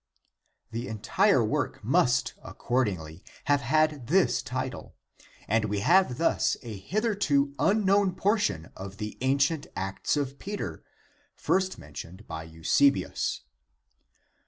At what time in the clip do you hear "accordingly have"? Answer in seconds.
2.43-3.61